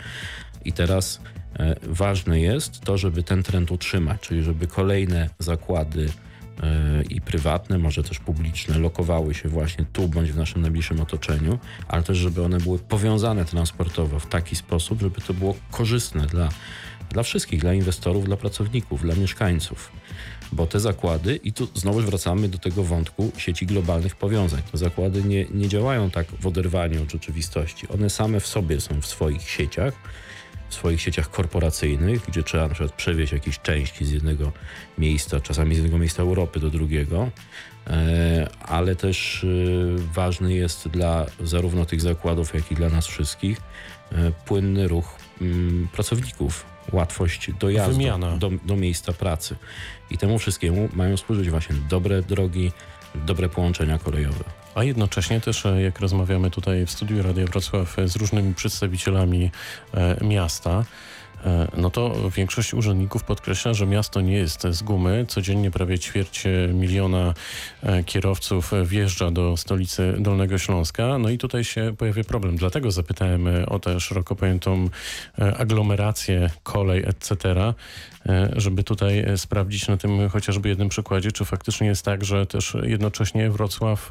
[0.64, 1.20] I teraz
[1.58, 6.33] e, ważne jest to, żeby ten trend utrzymać, czyli żeby kolejne zakłady e,
[7.10, 12.02] i prywatne, może też publiczne, lokowały się właśnie tu bądź w naszym najbliższym otoczeniu, ale
[12.02, 16.48] też żeby one były powiązane transportowo w taki sposób, żeby to było korzystne dla,
[17.10, 19.92] dla wszystkich, dla inwestorów, dla pracowników, dla mieszkańców.
[20.52, 24.62] Bo te zakłady, i tu znowu wracamy do tego wątku sieci globalnych powiązań.
[24.72, 27.88] Te zakłady nie, nie działają tak w oderwaniu od rzeczywistości.
[27.88, 29.94] One same w sobie są w swoich sieciach,
[30.74, 34.52] w swoich sieciach korporacyjnych, gdzie trzeba na przykład przewieźć jakieś części z jednego
[34.98, 37.30] miejsca, czasami z jednego miejsca Europy do drugiego,
[37.86, 39.46] e, ale też e,
[40.14, 43.60] ważny jest dla zarówno tych zakładów, jak i dla nas wszystkich
[44.12, 48.04] e, płynny ruch mm, pracowników, łatwość dojazdu
[48.38, 49.56] do, do miejsca pracy.
[50.10, 52.72] I temu wszystkiemu mają służyć właśnie dobre drogi,
[53.14, 54.63] dobre połączenia kolejowe.
[54.74, 59.50] A jednocześnie też, e, jak rozmawiamy tutaj w studiu Radia Wrocław e, z różnymi przedstawicielami
[59.94, 60.84] e, miasta,
[61.76, 65.24] no to większość urzędników podkreśla, że miasto nie jest z gumy.
[65.28, 66.44] Codziennie prawie ćwierć
[66.74, 67.34] miliona
[68.06, 71.18] kierowców wjeżdża do stolicy Dolnego Śląska.
[71.18, 72.56] No i tutaj się pojawia problem.
[72.56, 74.88] Dlatego zapytałem o tę szeroko pojętą
[75.58, 77.54] aglomerację, kolej, etc.,
[78.56, 83.50] żeby tutaj sprawdzić na tym chociażby jednym przykładzie, czy faktycznie jest tak, że też jednocześnie
[83.50, 84.10] Wrocław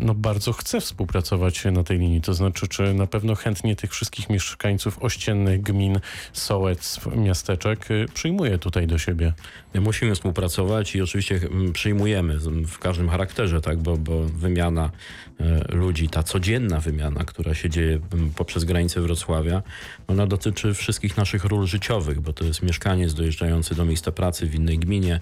[0.00, 2.20] no bardzo chce współpracować na tej linii.
[2.20, 6.00] To znaczy, czy na pewno chętnie tych wszystkich mieszkańców ościennych gmin,
[6.32, 9.32] sołectw, miasteczek e, przyjmuje tutaj do siebie?
[9.74, 15.27] Musimy współpracować i oczywiście mm, przyjmujemy w każdym charakterze, tak, bo, bo wymiana e,
[15.68, 18.00] ludzi, ta codzienna wymiana, która się dzieje
[18.36, 19.62] poprzez granicę Wrocławia,
[20.06, 24.54] ona dotyczy wszystkich naszych ról życiowych, bo to jest mieszkaniec dojeżdżający do miejsca pracy w
[24.54, 25.20] innej gminie,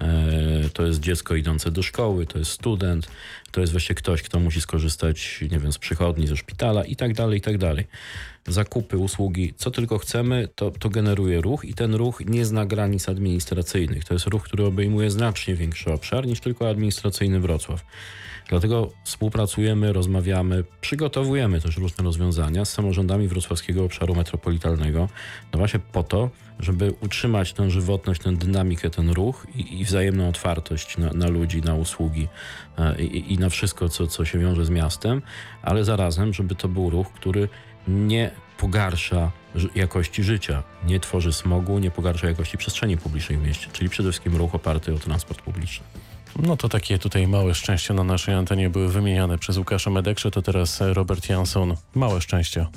[0.00, 3.08] e, to jest dziecko idące do szkoły, to jest student,
[3.50, 7.14] to jest właśnie ktoś, kto musi skorzystać, nie wiem, z przychodni, ze szpitala i tak
[7.14, 7.86] dalej, i tak dalej.
[8.46, 13.08] Zakupy, usługi, co tylko chcemy, to, to generuje ruch i ten ruch nie zna granic
[13.08, 14.04] administracyjnych.
[14.04, 17.84] To jest ruch, który obejmuje znacznie większy obszar niż tylko administracyjny Wrocław.
[18.48, 25.08] Dlatego współpracujemy, rozmawiamy, przygotowujemy też różne rozwiązania z samorządami wrocławskiego obszaru metropolitalnego,
[25.52, 30.28] no właśnie po to, żeby utrzymać tę żywotność, tę dynamikę, ten ruch i, i wzajemną
[30.28, 32.28] otwartość na, na ludzi, na usługi
[32.78, 35.22] e, i, i na wszystko, co, co się wiąże z miastem,
[35.62, 37.48] ale zarazem, żeby to był ruch, który
[37.88, 39.30] nie pogarsza
[39.74, 44.36] jakości życia, nie tworzy smogu, nie pogarsza jakości przestrzeni publicznej w mieście, czyli przede wszystkim
[44.36, 45.86] ruch oparty o transport publiczny.
[46.36, 50.42] No to takie tutaj małe szczęścia na naszej antenie były wymieniane przez Łukasza Medekrze, to
[50.42, 51.74] teraz Robert Jansson.
[51.94, 52.68] Małe szczęścia.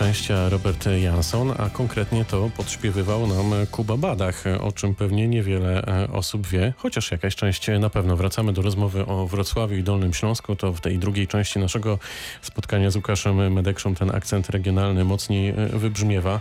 [0.00, 6.12] Szczęścia Robert Jansson, a konkretnie to podśpiewywał nam Kuba Badach, o czym pewnie niewiele e,
[6.12, 8.16] osób wie, chociaż jakaś część na pewno.
[8.16, 11.98] Wracamy do rozmowy o Wrocławiu i Dolnym Śląsku, to w tej drugiej części naszego
[12.42, 16.40] spotkania z Łukaszem Medekszą ten akcent regionalny mocniej e, wybrzmiewa,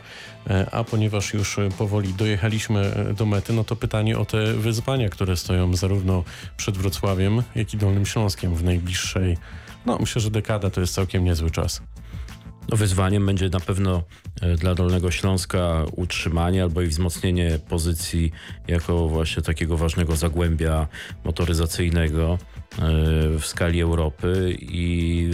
[0.49, 5.37] E, a ponieważ już powoli dojechaliśmy do mety, no to pytanie o te wyzwania, które
[5.37, 6.23] stoją zarówno
[6.57, 9.37] przed Wrocławiem, jak i Dolnym Śląskiem w najbliższej,
[9.85, 11.81] no myślę, że dekada to jest całkiem niezły czas.
[12.71, 14.03] Wyzwaniem będzie na pewno
[14.41, 18.31] e, dla Dolnego Śląska utrzymanie albo i wzmocnienie pozycji
[18.67, 20.87] jako właśnie takiego ważnego zagłębia
[21.23, 22.77] motoryzacyjnego e,
[23.39, 25.29] w skali Europy i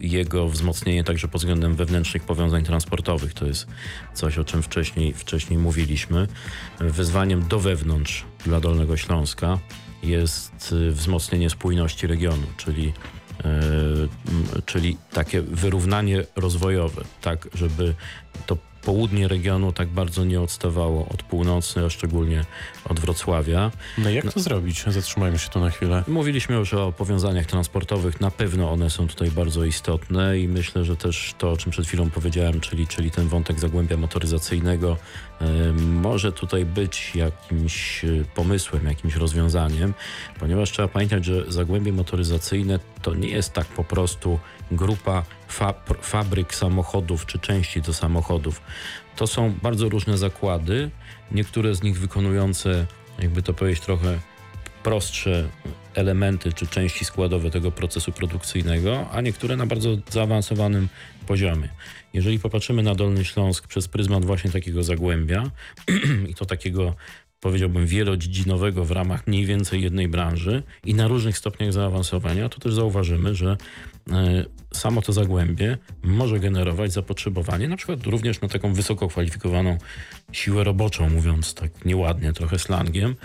[0.00, 3.34] e, jego wzmocnienie także pod względem wewnętrznych powiązań transportowych.
[3.34, 3.66] To jest
[4.14, 6.28] coś, o czym wcześniej, wcześniej mówiliśmy.
[6.80, 9.58] Wyzwaniem do wewnątrz dla Dolnego Śląska
[10.02, 12.92] jest wzmocnienie spójności regionu, czyli
[14.66, 17.94] czyli takie wyrównanie rozwojowe, tak żeby
[18.46, 22.44] to południe regionu tak bardzo nie odstawało od północy, a szczególnie
[22.84, 23.70] od Wrocławia.
[23.98, 24.84] No jak to zrobić?
[24.86, 26.04] Zatrzymajmy się tu na chwilę.
[26.08, 30.96] Mówiliśmy już o powiązaniach transportowych, na pewno one są tutaj bardzo istotne i myślę, że
[30.96, 34.96] też to, o czym przed chwilą powiedziałem, czyli, czyli ten wątek zagłębia motoryzacyjnego
[35.78, 39.94] może tutaj być jakimś e, pomysłem, jakimś rozwiązaniem,
[40.40, 44.38] ponieważ trzeba pamiętać, że zagłębie motoryzacyjne to nie jest tak po prostu
[44.76, 48.60] grupa fa fabryk samochodów czy części do samochodów.
[49.16, 50.90] To są bardzo różne zakłady,
[51.30, 52.86] niektóre z nich wykonujące,
[53.18, 54.18] jakby to powiedzieć, trochę
[54.82, 55.48] prostsze
[55.94, 60.88] elementy czy części składowe tego procesu produkcyjnego, a niektóre na bardzo zaawansowanym
[61.26, 61.68] poziomie.
[62.12, 65.50] Jeżeli popatrzymy na Dolny Śląsk przez pryzmat właśnie takiego zagłębia
[66.30, 66.94] i to takiego
[67.44, 72.74] powiedziałbym wielodziedzinowego w ramach mniej więcej jednej branży i na różnych stopniach zaawansowania, to też
[72.74, 73.56] zauważymy, że
[74.12, 79.78] e, samo to zagłębie może generować zapotrzebowanie na przykład również na taką wysoko kwalifikowaną
[80.34, 83.16] siłę roboczą, mówiąc tak nieładnie, trochę slangiem.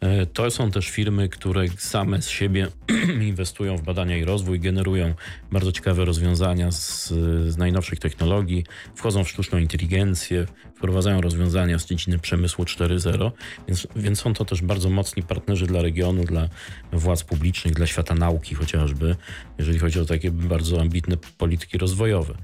[0.00, 2.68] E, To są też firmy, które same z siebie
[3.28, 5.14] inwestują w badania i rozwój, generują
[5.52, 7.08] bardzo ciekawe rozwiązania z,
[7.48, 8.64] z najnowszych technologii,
[8.94, 10.46] wchodzą w sztuczną inteligencję,
[10.76, 13.30] wprowadzają rozwiązania z dziedziny przemysłu 4.0,
[13.68, 16.48] więc, więc są to też bardzo mocni partnerzy dla regionu, dla
[16.92, 19.16] władz publicznych, dla świata nauki chociażby,
[19.58, 22.34] jeżeli chodzi o takie bardzo ambitne polityki rozwojowe.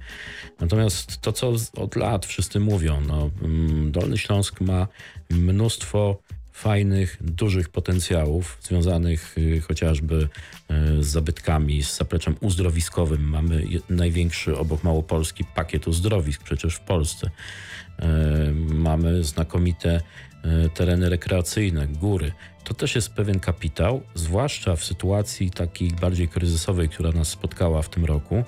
[0.61, 4.89] Natomiast to, co od lat wszyscy mówią, no, mm, Dolny Śląsk ma
[5.31, 6.19] mnóstwo
[6.53, 10.15] fajnych, dużych potencjałów związanych y, chociażby
[10.71, 13.29] y, z zabytkami, z zapleczem uzdrowiskowym.
[13.29, 17.31] Mamy największy obok Małopolski pakiet uzdrowisk przecież w Polsce.
[17.99, 20.01] E, Mamy znakomite
[20.75, 22.33] tereny rekreacyjne, góry.
[22.65, 27.89] To też jest pewien kapitał, zwłaszcza w sytuacji takiej bardziej kryzysowej, która nas spotkała w
[27.89, 28.45] tym roku,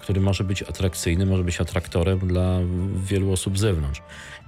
[0.00, 2.58] który może być atrakcyjny, może być atraktorem dla
[3.04, 4.02] wielu osób z zewnątrz.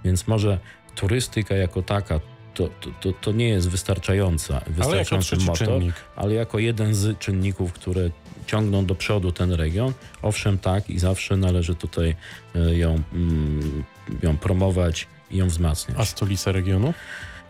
[0.05, 0.59] Więc może
[0.94, 2.20] turystyka jako taka
[2.55, 2.68] to,
[3.00, 5.94] to, to, nie jest wystarczająca, Ale wystarczający trzeci motor, czynnik.
[6.16, 8.11] ale jako jeden z czynników, które
[8.46, 9.92] ciągną do przodu ten region,
[10.22, 12.16] owszem tak i zawsze należy tutaj
[12.55, 13.84] e, ją, mm,
[14.22, 15.98] ją promować i ją wzmacniać.
[16.00, 16.94] A stolica regionu?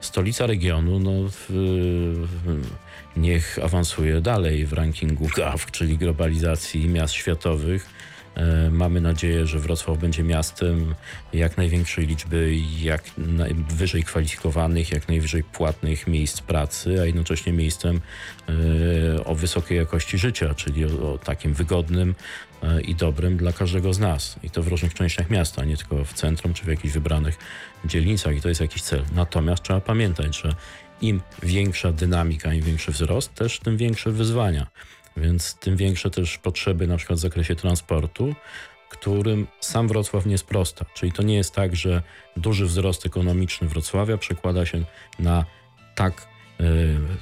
[0.00, 2.60] Stolica regionu, no, w, w,
[3.16, 7.86] niech awansuje dalej w rankingu GAW, czyli globalizacji miast światowych.
[8.34, 10.94] E, Mamy nadzieję, że Wrocław będzie miastem
[11.32, 18.00] jak największej liczby, jak najwyżej kwalifikowanych, jak najwyżej płatnych miejsc pracy, a jednocześnie miejscem
[18.48, 22.14] e, o wysokiej jakości życia, czyli o, takim wygodnym
[22.62, 24.36] e, i dobrym dla każdego z nas.
[24.42, 27.38] I to w różnych częściach miasta, nie tylko w centrum czy w jakichś wybranych
[27.84, 29.02] dzielnicach i to jest jakiś cel.
[29.14, 30.54] Natomiast trzeba pamiętać, że
[31.00, 34.66] im większa dynamika, im większy wzrost, też tym większe wyzwania.
[35.16, 38.34] Więc tym większe też potrzeby na przykład w zakresie transportu,
[38.90, 40.84] którym sam Wrocław nie sprosta.
[40.94, 42.02] Czyli to nie jest tak, że
[42.36, 44.84] duży wzrost ekonomiczny Wrocławia przekłada się
[45.18, 45.44] na
[45.94, 46.26] tak
[46.60, 46.64] e,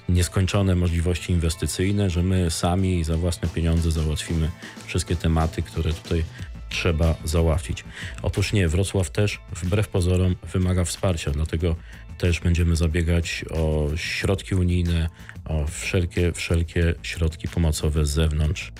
[0.08, 4.50] nieskończone możliwości inwestycyjne, że my sami za własne pieniądze załatwimy
[4.86, 6.24] wszystkie tematy, które tutaj
[6.68, 7.84] trzeba załatwić.
[8.22, 11.76] Otóż nie, Wrocław też wbrew pozorom wymaga wsparcia, dlatego
[12.20, 15.08] też będziemy zabiegać o środki unijne,
[15.44, 18.72] o wszelkie, wszelkie środki pomocowe z zewnątrz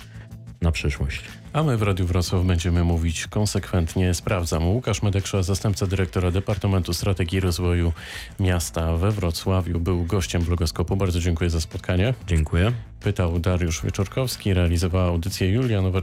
[0.61, 1.21] na przyszłość.
[1.53, 4.13] A my w Radiu Wrocław będziemy mówić konsekwentnie.
[4.13, 4.67] Sprawdzam.
[4.67, 7.93] Łukasz Medeksza, zastępca dyrektora Departamentu Strategii Rozwoju
[8.39, 10.95] Miasta we Wrocławiu, był gościem Blogoskopu.
[10.95, 12.13] Bardzo dziękuję za spotkanie.
[12.27, 12.71] Dziękuję.
[12.99, 16.01] Pytał Dariusz Wieczorkowski, realizowała audycję Julia Nowaczyńska.